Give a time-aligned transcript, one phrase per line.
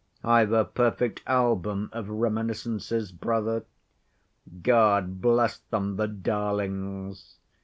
[0.23, 3.65] I've a perfect album of reminiscences, brother.
[4.63, 7.35] God bless them, the darlings.